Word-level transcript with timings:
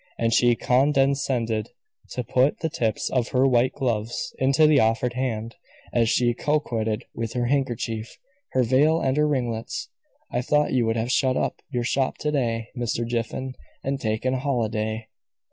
And 0.17 0.33
she 0.33 0.55
condescended 0.55 1.69
to 2.09 2.23
put 2.23 2.61
the 2.61 2.71
tips 2.71 3.07
of 3.11 3.27
her 3.27 3.45
white 3.47 3.73
gloves 3.73 4.33
into 4.39 4.65
the 4.65 4.79
offered 4.79 5.13
hand, 5.13 5.57
as 5.93 6.09
she 6.09 6.33
coquetted 6.33 7.05
with 7.13 7.33
her 7.33 7.45
handkerchief, 7.45 8.17
her 8.53 8.63
veil, 8.63 8.99
and 8.99 9.15
her 9.15 9.27
ringlets. 9.27 9.89
"I 10.31 10.41
thought 10.41 10.73
you 10.73 10.87
would 10.87 10.97
have 10.97 11.11
shut 11.11 11.37
up 11.37 11.61
your 11.69 11.83
shop 11.83 12.17
to 12.21 12.31
day, 12.31 12.69
Mr. 12.75 13.05
Jiffin, 13.05 13.53
and 13.83 14.01
taken 14.01 14.33
a 14.33 14.39
holiday." 14.39 15.07